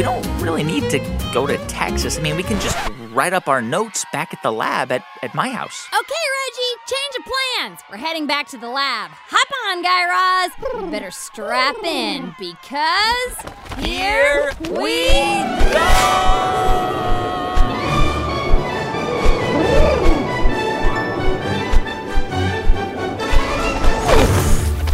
we- 0.00 0.06
we 0.06 0.12
don't 0.12 0.40
really 0.40 0.62
need 0.62 0.88
to 0.90 0.98
go 1.32 1.46
to 1.46 1.58
Texas. 1.66 2.18
I 2.18 2.22
mean, 2.22 2.36
we 2.36 2.42
can 2.42 2.58
just 2.60 2.76
write 3.12 3.32
up 3.34 3.48
our 3.48 3.60
notes 3.60 4.04
back 4.12 4.32
at 4.32 4.42
the 4.42 4.50
lab 4.50 4.90
at, 4.90 5.04
at 5.22 5.34
my 5.34 5.50
house. 5.50 5.86
Okay, 5.92 6.14
Reggie, 6.48 6.76
change 6.86 7.14
of 7.18 7.24
plans. 7.32 7.80
We're 7.90 7.96
heading 7.98 8.26
back 8.26 8.48
to 8.48 8.56
the 8.58 8.68
lab. 8.68 9.10
Hop 9.12 9.48
on, 9.68 9.82
Guy 9.82 10.06
Raz. 10.06 10.82
You 10.82 10.90
better 10.90 11.10
strap 11.10 11.76
in 11.84 12.34
because 12.38 13.36
here 13.78 14.52
we 14.70 15.08
go! 15.72 17.00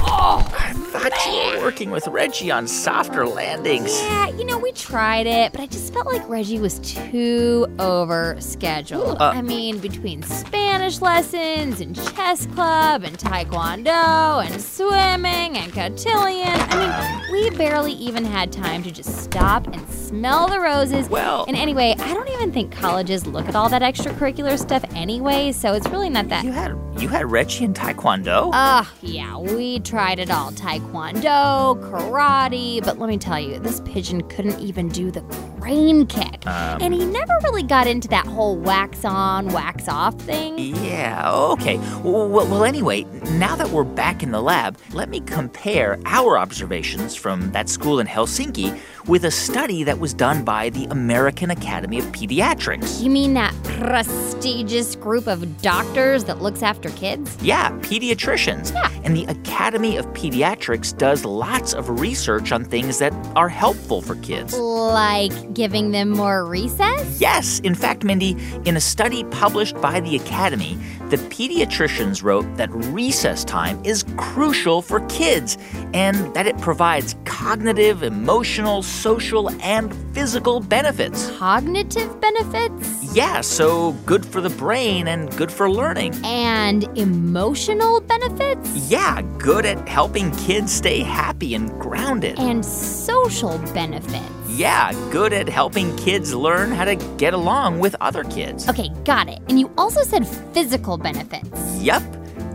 Oh, 0.09 0.47
I 0.59 0.73
thought 0.73 1.13
you 1.27 1.33
were 1.33 1.46
working 1.77 1.91
with 1.91 2.09
Reggie 2.09 2.51
on 2.51 2.67
softer 2.67 3.27
landings. 3.27 3.93
Yeah, 4.01 4.29
you 4.31 4.47
know, 4.47 4.57
we 4.57 4.73
tried 4.73 5.27
it, 5.27 5.53
but 5.53 5.61
I 5.61 5.67
just 5.67 5.93
felt 5.93 6.07
like 6.07 6.27
Reggie 6.27 6.59
was 6.59 6.79
too 6.79 7.67
over 7.79 8.35
scheduled. 8.41 9.21
Uh. 9.21 9.33
I 9.35 9.43
mean, 9.43 9.77
between 9.81 10.23
Spanish 10.23 11.03
lessons 11.03 11.83
and 11.83 11.95
chess 12.15 12.47
club 12.47 13.05
and 13.05 13.19
taekwondo 13.19 14.43
and 14.43 14.59
swimming 14.59 15.59
and 15.59 15.71
cotillion, 15.71 16.49
I 16.49 17.27
mean, 17.27 17.31
we 17.31 17.51
barely 17.59 17.93
even 17.93 18.25
had 18.25 18.53
time 18.53 18.83
to 18.83 18.91
just 18.91 19.15
stop 19.25 19.67
and 19.67 19.87
smell 19.91 20.49
the 20.49 20.59
roses. 20.59 21.11
Well- 21.11 21.45
and 21.47 21.59
anyway, 21.59 21.95
I 21.99 22.15
don't 22.15 22.31
even 22.31 22.53
think 22.53 22.73
colleges 22.73 23.27
look 23.27 23.51
at 23.51 23.55
all 23.55 23.69
that 23.69 23.83
extracurricular 23.83 24.59
stuff 24.59 24.83
anyway, 24.95 25.53
so 25.53 25.75
it's 25.75 25.89
really 25.89 26.09
not 26.09 26.31
that. 26.31 26.43
You 26.43 26.53
had 26.53 26.86
you 27.03 27.09
had 27.09 27.31
Reggie 27.31 27.65
in 27.65 27.75
Taekwondo? 27.75 28.51
Ah, 28.53 28.93
yeah, 29.03 29.37
we 29.37 29.81
tried 29.81 30.19
it 30.19 30.31
all 30.31 30.51
taekwondo, 30.53 31.79
karate, 31.91 32.83
but 32.85 32.99
let 32.99 33.09
me 33.09 33.19
tell 33.19 33.39
you, 33.39 33.59
this 33.59 33.81
pigeon 33.85 34.23
couldn't 34.29 34.59
even 34.61 34.89
do 34.89 35.11
the 35.11 35.21
crane 35.59 36.07
kick. 36.07 36.47
Um. 36.47 36.81
and 36.81 36.95
he 36.95 37.05
never 37.05 37.33
really 37.43 37.63
got 37.63 37.87
into 37.87 38.09
that 38.09 38.27
whole 38.27 38.57
wax 38.57 39.05
on, 39.05 39.49
wax 39.49 39.89
off 39.89 40.15
thing. 40.21 40.59
Yeah, 40.59 41.31
okay. 41.31 41.77
Well, 42.03 42.29
well, 42.29 42.65
anyway, 42.65 43.03
now 43.33 43.57
that 43.57 43.69
we're 43.69 43.85
back 43.85 44.23
in 44.23 44.31
the 44.31 44.41
lab, 44.41 44.79
let 44.93 45.09
me 45.09 45.21
compare 45.21 45.99
our 46.07 46.39
observations 46.39 47.15
from 47.15 47.51
that 47.53 47.69
school 47.69 48.01
in 48.01 48.07
Helsinki 48.07 48.79
with 49.07 49.25
a 49.25 49.31
study 49.31 49.85
that 49.85 49.99
was 49.99 50.15
done 50.15 50.45
by 50.45 50.71
the 50.71 50.85
American 50.87 51.51
Academy 51.51 51.99
of 51.99 52.07
Pediatrics. 52.07 53.03
You 53.03 53.11
mean 53.11 53.35
that 53.35 53.55
prestigious 53.65 54.97
group 54.97 55.27
of 55.27 55.61
doctors 55.63 56.25
that 56.25 56.43
looks 56.43 56.63
after 56.63 56.86
kids? 56.91 57.37
Yeah, 57.43 57.71
pediatricians. 57.81 58.73
Yeah. 58.73 58.91
And 59.05 59.17
the 59.17 59.25
Academy 59.25 59.97
of 59.97 60.07
Pediatrics 60.09 60.97
does 60.97 61.25
lots 61.25 61.75
of 61.75 62.01
research 62.01 62.53
on 62.53 62.65
things 62.65 62.99
that 62.99 63.13
are 63.37 63.49
helpful 63.49 64.03
for 64.03 64.17
kids. 64.17 64.57
Like 64.57 65.55
giving 65.55 65.91
them 65.91 66.11
more 66.11 66.45
recess? 66.45 67.21
Yes, 67.21 67.61
in 67.61 67.75
fact, 67.75 68.05
Mindy, 68.05 68.37
in 68.65 68.77
a 68.77 68.81
study 68.81 69.25
published 69.25 69.81
by 69.81 70.01
the 70.01 70.17
Academy, 70.17 70.79
the 71.11 71.17
pediatricians 71.17 72.23
wrote 72.23 72.47
that 72.57 72.71
recess 72.73 73.45
time 73.45 73.81
is 73.85 74.05
crucial 74.17 74.83
for 74.83 75.01
kids 75.07 75.57
and 75.95 76.35
that 76.35 76.47
it 76.47 76.59
provides 76.61 77.15
cognitive, 77.25 78.03
emotional, 78.03 78.83
social, 78.83 79.51
and 79.63 79.95
physical 80.15 80.61
benefits. 80.61 81.31
Cognitive 81.39 82.21
benefits? 82.21 83.15
Yeah, 83.15 83.41
so 83.41 83.93
good 84.05 84.27
for 84.27 84.41
the 84.41 84.51
brain 84.51 85.07
and 85.07 85.35
good 85.37 85.53
for 85.53 85.71
learning. 85.71 86.15
And 86.25 86.76
emotional 86.97 88.01
benefits? 88.01 88.91
Yeah, 88.91 89.23
good 89.39 89.67
at 89.67 89.89
helping 89.89 90.31
kids 90.37 90.73
stay 90.73 91.01
happy 91.01 91.55
and 91.55 91.71
grounded. 91.81 92.39
And 92.39 92.65
social 92.65 93.59
benefits? 93.75 94.25
Yeah, 94.49 94.93
good 95.11 95.33
at 95.33 95.49
helping 95.49 95.95
kids 95.97 96.35
learn 96.35 96.73
how 96.73 96.85
to 96.85 96.97
get 97.17 97.35
along 97.35 97.81
with 97.81 97.95
other 98.01 98.25
kids. 98.25 98.69
Okay, 98.69 98.89
got 99.05 99.29
it. 99.29 99.41
And 99.49 99.61
you 99.61 99.71
also 99.77 100.03
said 100.03 100.27
physical 100.55 100.97
benefits. 100.97 101.77
Yep, 101.81 102.03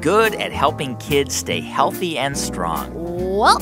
good 0.01 0.36
at 0.36 0.51
helping 0.51 0.98
kids 0.98 1.36
stay 1.36 1.62
healthy 1.62 2.18
and 2.18 2.38
strong. 2.38 2.92
Well, 2.94 3.60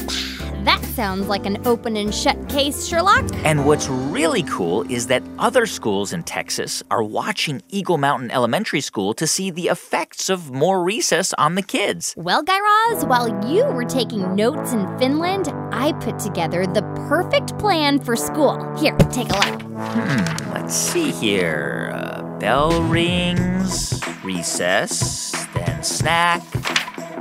that 0.66 0.84
sounds 0.96 1.28
like 1.28 1.46
an 1.46 1.66
open 1.66 1.98
and 1.98 2.14
shut 2.14 2.50
case, 2.50 2.88
Sherlock. 2.88 3.26
And 3.46 3.66
what's 3.66 3.88
really 3.88 4.44
cool 4.44 4.84
is 4.92 5.08
that 5.08 5.24
other 5.38 5.66
schools 5.66 6.14
in 6.14 6.24
Texas 6.24 6.84
are 6.92 7.04
watching 7.04 7.62
Eagle 7.70 7.98
Mountain 7.98 8.32
Elementary 8.32 8.82
School 8.82 9.14
to 9.14 9.28
see 9.28 9.52
the 9.52 9.68
effects 9.68 10.30
of 10.30 10.52
more 10.52 10.84
recess 10.84 11.34
on 11.34 11.56
the 11.56 11.62
kids. 11.62 12.14
Well, 12.18 12.44
Guy 12.44 12.60
Raz, 12.60 13.06
while 13.06 13.28
you 13.48 13.66
were 13.66 13.86
taking 13.86 14.36
notes 14.36 14.74
in 14.74 14.98
Finland, 15.00 15.50
I 15.72 15.94
put 15.94 16.20
together 16.20 16.66
the 16.66 16.82
perfect 17.08 17.58
plan 17.58 18.00
for 18.00 18.16
school. 18.16 18.58
Here, 18.78 18.96
take 19.12 19.30
a 19.30 19.34
look. 19.34 19.62
Hmm, 19.62 20.54
let's 20.54 20.76
see 20.76 21.12
here. 21.12 21.92
Uh, 21.94 22.22
bell 22.40 22.82
rings, 22.84 24.02
recess, 24.24 25.32
then 25.54 25.84
snack, 25.84 26.44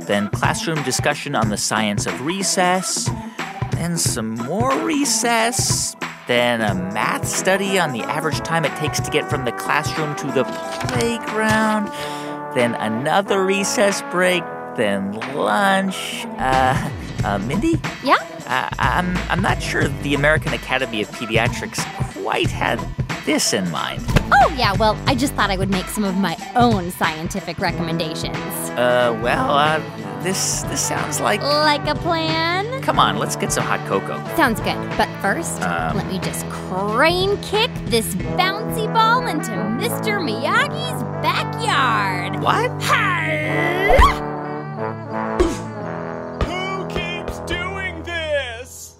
then 0.01 0.27
classroom 0.29 0.81
discussion 0.83 1.35
on 1.35 1.49
the 1.49 1.57
science 1.57 2.05
of 2.05 2.21
recess, 2.21 3.09
then 3.79 3.97
some 3.97 4.35
more 4.35 4.77
recess, 4.83 5.95
then 6.27 6.59
a 6.59 6.73
math 6.75 7.25
study 7.25 7.79
on 7.79 7.93
the 7.93 8.01
average 8.01 8.39
time 8.39 8.65
it 8.65 8.75
takes 8.75 8.99
to 8.99 9.09
get 9.09 9.29
from 9.29 9.45
the 9.45 9.53
classroom 9.53 10.13
to 10.17 10.27
the 10.27 10.43
playground, 10.89 11.87
then 12.55 12.75
another 12.75 13.45
recess 13.45 14.01
break, 14.11 14.43
then 14.75 15.13
lunch. 15.33 16.25
Uh, 16.37 16.91
uh 17.23 17.39
Mindy? 17.39 17.79
Yeah? 18.03 18.17
Uh, 18.47 18.69
I'm, 18.79 19.15
I'm 19.29 19.41
not 19.41 19.63
sure 19.63 19.87
the 19.87 20.13
American 20.13 20.53
Academy 20.53 21.01
of 21.01 21.09
Pediatrics 21.11 21.81
quite 22.21 22.49
had 22.49 22.85
this 23.25 23.53
in 23.53 23.69
mind. 23.71 24.03
Oh, 24.31 24.53
yeah, 24.57 24.73
well, 24.73 25.01
I 25.07 25.15
just 25.15 25.33
thought 25.35 25.51
I 25.51 25.57
would 25.57 25.69
make 25.69 25.85
some 25.85 26.03
of 26.03 26.17
my 26.17 26.35
own 26.55 26.91
scientific 26.91 27.59
recommendations. 27.59 28.35
Uh, 28.35 29.17
well, 29.21 29.51
uh, 29.51 29.79
this 30.23 30.61
this 30.63 30.81
sounds 30.81 31.19
like. 31.19 31.41
Like 31.41 31.87
a 31.87 31.95
plan? 31.95 32.81
Come 32.81 32.99
on, 32.99 33.17
let's 33.17 33.35
get 33.35 33.51
some 33.51 33.63
hot 33.63 33.79
cocoa. 33.87 34.17
Sounds 34.35 34.59
good. 34.61 34.75
But 34.97 35.07
first, 35.21 35.61
Um. 35.61 35.95
let 35.97 36.07
me 36.07 36.19
just 36.19 36.47
crane 36.49 37.37
kick 37.41 37.71
this 37.85 38.15
bouncy 38.39 38.91
ball 38.93 39.27
into 39.27 39.51
Mr. 39.51 40.19
Miyagi's 40.19 41.03
backyard. 41.21 42.41
What? 42.41 42.69
Who 46.43 46.87
keeps 46.87 47.39
doing 47.41 48.03
this? 48.03 48.95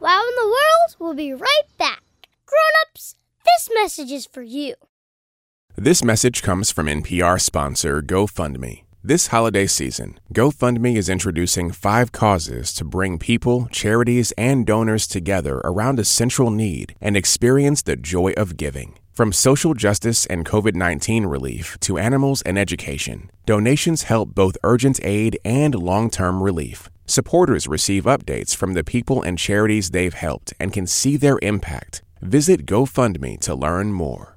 Wow 0.00 0.22
in 0.28 0.34
the 0.36 0.46
World 0.46 0.96
we'll 0.98 1.14
be 1.14 1.32
right 1.32 1.62
back. 1.78 2.02
Grown-ups, 2.46 3.14
this 3.44 3.68
message 3.74 4.10
is 4.12 4.26
for 4.26 4.42
you. 4.42 4.74
This 5.76 6.02
message 6.04 6.42
comes 6.42 6.70
from 6.70 6.86
NPR 6.88 7.40
sponsor 7.40 8.02
GoFundMe. 8.02 8.82
This 9.02 9.28
holiday 9.28 9.66
season, 9.66 10.20
GoFundMe 10.34 10.94
is 10.94 11.08
introducing 11.08 11.70
five 11.70 12.12
causes 12.12 12.70
to 12.74 12.84
bring 12.84 13.18
people, 13.18 13.66
charities, 13.72 14.30
and 14.32 14.66
donors 14.66 15.06
together 15.06 15.62
around 15.64 15.98
a 15.98 16.04
central 16.04 16.50
need 16.50 16.94
and 17.00 17.16
experience 17.16 17.80
the 17.80 17.96
joy 17.96 18.32
of 18.32 18.58
giving. 18.58 18.98
From 19.10 19.32
social 19.32 19.72
justice 19.72 20.26
and 20.26 20.44
COVID 20.44 20.74
19 20.74 21.24
relief 21.24 21.78
to 21.80 21.96
animals 21.96 22.42
and 22.42 22.58
education, 22.58 23.30
donations 23.46 24.02
help 24.02 24.34
both 24.34 24.58
urgent 24.62 25.00
aid 25.02 25.38
and 25.46 25.74
long 25.74 26.10
term 26.10 26.42
relief. 26.42 26.90
Supporters 27.06 27.66
receive 27.66 28.04
updates 28.04 28.54
from 28.54 28.74
the 28.74 28.84
people 28.84 29.22
and 29.22 29.38
charities 29.38 29.92
they've 29.92 30.12
helped 30.12 30.52
and 30.60 30.74
can 30.74 30.86
see 30.86 31.16
their 31.16 31.38
impact. 31.40 32.02
Visit 32.20 32.66
GoFundMe 32.66 33.40
to 33.40 33.54
learn 33.54 33.94
more. 33.94 34.36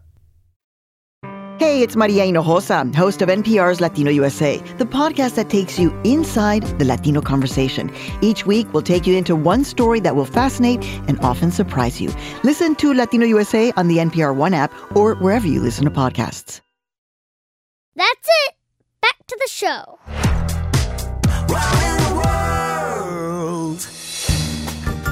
Hey, 1.60 1.84
it's 1.84 1.96
Maria 1.96 2.24
Hinojosa, 2.26 2.94
host 2.96 3.22
of 3.22 3.30
NPR's 3.30 3.80
Latino 3.80 4.10
USA, 4.10 4.58
the 4.78 4.86
podcast 4.86 5.36
that 5.36 5.50
takes 5.52 5.78
you 5.78 5.92
inside 6.04 6.64
the 6.80 6.86
Latino 6.86 7.22
conversation. 7.22 7.94
Each 8.22 8.46
week, 8.46 8.72
we'll 8.74 8.82
take 8.82 9.06
you 9.06 9.16
into 9.16 9.36
one 9.36 9.64
story 9.64 10.00
that 10.00 10.16
will 10.16 10.26
fascinate 10.26 10.84
and 11.08 11.20
often 11.20 11.52
surprise 11.52 12.02
you. 12.02 12.12
Listen 12.44 12.76
to 12.78 12.94
Latino 12.94 13.26
USA 13.26 13.72
on 13.78 13.88
the 13.88 13.98
NPR 13.98 14.36
One 14.36 14.54
app 14.56 14.74
or 14.96 15.14
wherever 15.16 15.48
you 15.48 15.62
listen 15.62 15.86
to 15.86 15.92
podcasts. 15.92 16.60
That's 17.96 18.28
it. 18.48 18.56
Back 19.02 19.28
to 19.28 19.38
the 19.40 19.50
show. 19.50 20.00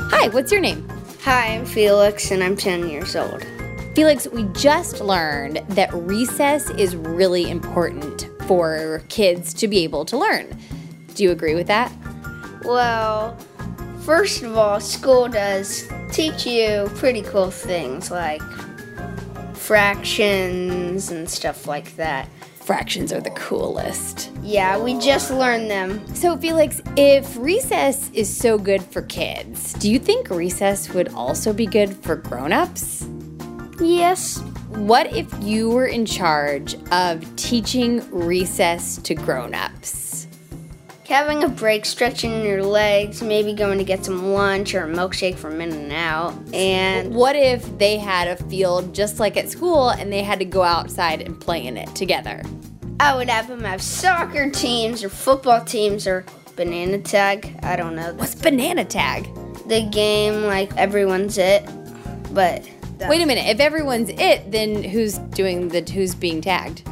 Hi, 0.09 0.27
what's 0.29 0.51
your 0.51 0.61
name? 0.61 0.87
Hi, 1.23 1.55
I'm 1.55 1.65
Felix, 1.65 2.31
and 2.31 2.43
I'm 2.43 2.55
10 2.55 2.89
years 2.89 3.15
old. 3.15 3.45
Felix, 3.93 4.25
we 4.27 4.43
just 4.53 5.01
learned 5.01 5.57
that 5.69 5.93
recess 5.93 6.69
is 6.71 6.95
really 6.95 7.49
important 7.49 8.25
for 8.47 9.03
kids 9.09 9.53
to 9.55 9.67
be 9.67 9.83
able 9.83 10.05
to 10.05 10.17
learn. 10.17 10.47
Do 11.13 11.23
you 11.23 11.31
agree 11.31 11.55
with 11.55 11.67
that? 11.67 11.91
Well, 12.63 13.35
first 14.03 14.43
of 14.43 14.57
all, 14.57 14.79
school 14.79 15.27
does 15.27 15.89
teach 16.09 16.45
you 16.45 16.89
pretty 16.95 17.21
cool 17.21 17.51
things 17.51 18.09
like 18.09 18.41
fractions 19.53 21.11
and 21.11 21.29
stuff 21.29 21.67
like 21.67 21.93
that. 21.97 22.29
Fractions 22.61 23.11
are 23.11 23.19
the 23.19 23.31
coolest. 23.31 24.31
Yeah, 24.41 24.81
we 24.81 24.97
just 24.99 25.31
learned 25.31 25.69
them. 25.69 26.15
So, 26.15 26.37
Felix, 26.37 26.81
if 26.95 27.35
recess 27.35 28.09
is 28.13 28.33
so 28.33 28.57
good 28.57 28.81
for 28.83 29.01
kids, 29.01 29.73
do 29.73 29.91
you 29.91 29.99
think 29.99 30.29
recess 30.29 30.93
would 30.93 31.09
also 31.09 31.51
be 31.51 31.65
good 31.65 31.93
for 31.97 32.15
grown-ups? 32.15 33.05
Yes. 33.81 34.39
What 34.69 35.13
if 35.15 35.27
you 35.41 35.69
were 35.69 35.87
in 35.87 36.05
charge 36.05 36.75
of 36.91 37.35
teaching 37.35 38.09
recess 38.11 38.97
to 38.97 39.15
grown-ups? 39.15 40.27
Having 41.07 41.43
a 41.43 41.49
break, 41.49 41.85
stretching 41.85 42.45
your 42.45 42.63
legs, 42.63 43.21
maybe 43.21 43.53
going 43.53 43.77
to 43.79 43.83
get 43.83 44.05
some 44.05 44.31
lunch 44.31 44.73
or 44.73 44.85
a 44.85 44.87
milkshake 44.87 45.35
from 45.35 45.59
In 45.59 45.73
and 45.73 45.91
Out. 45.91 46.33
And 46.53 47.13
What 47.13 47.35
if 47.35 47.77
they 47.77 47.97
had 47.97 48.29
a 48.29 48.41
field 48.45 48.95
just 48.95 49.19
like 49.19 49.35
at 49.35 49.49
school 49.49 49.89
and 49.89 50.09
they 50.09 50.23
had 50.23 50.39
to 50.39 50.45
go 50.45 50.63
outside 50.63 51.21
and 51.21 51.37
play 51.37 51.65
in 51.65 51.75
it 51.75 51.93
together? 51.95 52.41
I 53.01 53.15
would 53.15 53.29
have 53.29 53.49
them 53.49 53.63
have 53.65 53.81
soccer 53.81 54.49
teams 54.49 55.03
or 55.03 55.09
football 55.09 55.65
teams 55.65 56.07
or 56.07 56.23
banana 56.55 56.99
tag. 56.99 57.59
I 57.63 57.75
don't 57.75 57.95
know. 57.95 58.13
What's 58.13 58.35
banana 58.35 58.85
tag? 58.85 59.27
The 59.67 59.81
game, 59.91 60.43
like 60.43 60.73
everyone's 60.77 61.37
it. 61.37 61.67
But 62.31 62.65
Wait 63.09 63.21
a 63.21 63.25
minute. 63.25 63.47
If 63.47 63.59
everyone's 63.59 64.09
it, 64.09 64.51
then 64.51 64.83
who's 64.83 65.17
doing 65.17 65.69
the 65.69 65.81
who's 65.81 66.15
being 66.15 66.41
tagged? 66.41 66.83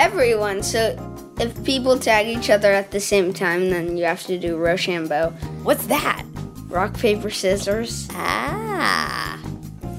everyone. 0.00 0.62
So 0.62 0.96
if 1.38 1.62
people 1.64 1.98
tag 1.98 2.26
each 2.26 2.50
other 2.50 2.72
at 2.72 2.90
the 2.90 3.00
same 3.00 3.32
time, 3.32 3.70
then 3.70 3.96
you 3.96 4.04
have 4.04 4.22
to 4.24 4.38
do 4.38 4.56
Rochambeau. 4.56 5.30
What's 5.62 5.86
that? 5.86 6.24
Rock, 6.68 6.94
paper, 6.94 7.30
scissors. 7.30 8.08
Ah. 8.12 9.38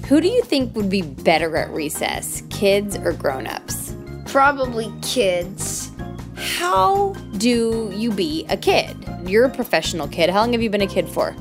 Who 0.07 0.19
do 0.21 0.27
you 0.27 0.41
think 0.41 0.75
would 0.75 0.89
be 0.89 1.03
better 1.03 1.55
at 1.55 1.69
recess, 1.69 2.41
kids 2.49 2.97
or 2.97 3.13
grown-ups? 3.13 3.95
Probably 4.25 4.91
kids. 5.01 5.91
How 6.35 7.13
do 7.37 7.91
you 7.93 8.11
be 8.11 8.45
a 8.49 8.57
kid? 8.57 8.97
You're 9.25 9.45
a 9.45 9.49
professional 9.49 10.07
kid. 10.07 10.29
How 10.29 10.39
long 10.39 10.53
have 10.53 10.61
you 10.61 10.69
been 10.69 10.81
a 10.81 10.87
kid 10.87 11.07
for? 11.07 11.35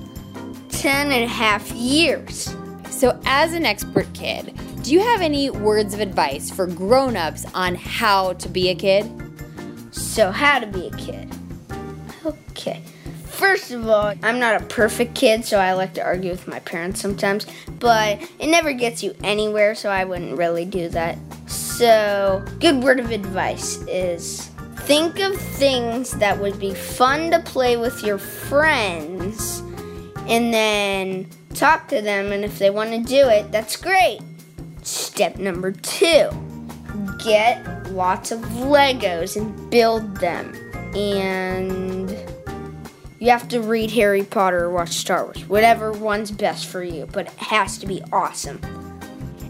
Ten 0.68 1.10
and 1.10 1.24
a 1.24 1.28
half 1.28 1.70
years. 1.72 2.49
So, 3.00 3.18
as 3.24 3.54
an 3.54 3.64
expert 3.64 4.12
kid, 4.12 4.54
do 4.82 4.92
you 4.92 5.00
have 5.00 5.22
any 5.22 5.48
words 5.48 5.94
of 5.94 6.00
advice 6.00 6.50
for 6.50 6.66
grown-ups 6.66 7.46
on 7.54 7.74
how 7.74 8.34
to 8.34 8.46
be 8.46 8.68
a 8.68 8.74
kid? 8.74 9.10
So, 9.90 10.30
how 10.30 10.58
to 10.58 10.66
be 10.66 10.88
a 10.88 10.90
kid? 10.90 11.34
Okay. 12.26 12.82
First 13.24 13.70
of 13.70 13.88
all, 13.88 14.12
I'm 14.22 14.38
not 14.38 14.60
a 14.60 14.66
perfect 14.66 15.14
kid, 15.14 15.46
so 15.46 15.58
I 15.58 15.72
like 15.72 15.94
to 15.94 16.04
argue 16.04 16.30
with 16.30 16.46
my 16.46 16.58
parents 16.58 17.00
sometimes, 17.00 17.46
but 17.78 18.20
it 18.38 18.48
never 18.48 18.74
gets 18.74 19.02
you 19.02 19.14
anywhere, 19.24 19.74
so 19.74 19.88
I 19.88 20.04
wouldn't 20.04 20.36
really 20.36 20.66
do 20.66 20.90
that. 20.90 21.16
So, 21.46 22.44
good 22.58 22.82
word 22.82 23.00
of 23.00 23.12
advice 23.12 23.78
is 23.88 24.50
think 24.80 25.20
of 25.20 25.34
things 25.36 26.10
that 26.18 26.38
would 26.38 26.60
be 26.60 26.74
fun 26.74 27.30
to 27.30 27.40
play 27.40 27.78
with 27.78 28.04
your 28.04 28.18
friends 28.18 29.60
and 30.28 30.52
then 30.52 31.26
talk 31.54 31.88
to 31.88 32.00
them, 32.00 32.32
and 32.32 32.44
if 32.44 32.58
they 32.58 32.70
want 32.70 32.90
to 32.90 33.02
do 33.02 33.28
it, 33.28 33.52
that's 33.52 33.76
great. 33.76 34.20
Step 34.82 35.36
number 35.36 35.72
two 35.72 36.30
get 37.22 37.92
lots 37.92 38.32
of 38.32 38.40
Legos 38.40 39.36
and 39.36 39.70
build 39.70 40.16
them. 40.16 40.54
And 40.94 42.10
you 43.18 43.30
have 43.30 43.48
to 43.48 43.60
read 43.60 43.90
Harry 43.90 44.24
Potter 44.24 44.64
or 44.64 44.70
watch 44.70 44.90
Star 44.92 45.24
Wars, 45.24 45.46
whatever 45.48 45.92
one's 45.92 46.30
best 46.30 46.66
for 46.66 46.82
you, 46.82 47.06
but 47.12 47.26
it 47.26 47.32
has 47.34 47.78
to 47.78 47.86
be 47.86 48.02
awesome. 48.12 48.60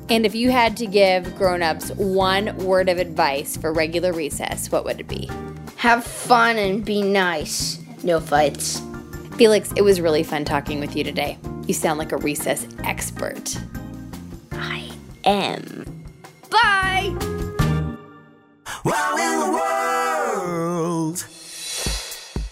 And 0.08 0.26
if 0.26 0.34
you 0.34 0.50
had 0.50 0.76
to 0.78 0.86
give 0.86 1.36
grown-ups 1.36 1.92
one 1.92 2.56
word 2.58 2.88
of 2.88 2.98
advice 2.98 3.56
for 3.56 3.72
regular 3.72 4.12
recess, 4.12 4.72
what 4.72 4.84
would 4.84 4.98
it 4.98 5.06
be? 5.06 5.30
Have 5.76 6.04
fun 6.04 6.58
and 6.58 6.84
be 6.84 7.00
nice. 7.00 7.80
No 8.02 8.18
fights. 8.18 8.82
Felix, 9.36 9.72
it 9.76 9.82
was 9.82 10.00
really 10.00 10.24
fun 10.24 10.44
talking 10.44 10.80
with 10.80 10.96
you 10.96 11.04
today. 11.04 11.38
You 11.70 11.74
sound 11.74 12.00
like 12.00 12.10
a 12.10 12.16
recess 12.16 12.66
expert. 12.82 13.56
I 14.50 14.90
am. 15.22 16.02
Bye! 16.50 17.14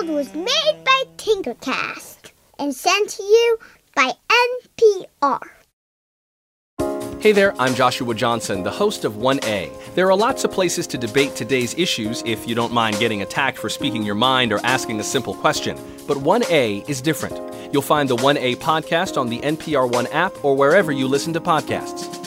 World 0.03 0.17
was 0.17 0.35
made 0.35 0.85
by 0.85 1.05
Tinkercast. 1.17 2.33
and 2.59 2.75
sent 2.75 3.09
to 3.11 3.23
you 3.23 3.59
by 3.95 4.13
NPR. 5.21 5.41
Hey 7.21 7.31
there, 7.33 7.55
I'm 7.61 7.75
Joshua 7.75 8.15
Johnson, 8.15 8.63
the 8.65 8.71
host 8.71 9.05
of 9.05 9.15
1A. 9.15 9.95
There 9.95 10.11
are 10.11 10.17
lots 10.17 10.45
of 10.45 10.51
places 10.51 10.87
to 10.89 10.99
debate 10.99 11.37
today's 11.37 11.75
issues 11.75 12.23
if 12.27 12.49
you 12.49 12.55
don't 12.55 12.73
mind 12.73 12.99
getting 12.99 13.23
attacked 13.23 13.59
for 13.59 13.69
speaking 13.69 14.03
your 14.03 14.17
mind 14.17 14.53
or 14.53 14.59
asking 14.65 14.99
a 14.99 15.05
simple 15.05 15.35
question. 15.35 15.79
But 16.09 16.19
1A 16.19 16.89
is 16.89 17.01
different. 17.01 17.39
You'll 17.73 17.83
find 17.83 18.09
the 18.09 18.17
1A 18.17 18.57
podcast 18.57 19.17
on 19.17 19.29
the 19.29 19.39
NPR 19.41 19.91
One 19.93 20.09
app 20.09 20.45
or 20.45 20.57
wherever 20.57 20.91
you 20.91 21.07
listen 21.07 21.33
to 21.35 21.41
podcasts. 21.41 22.22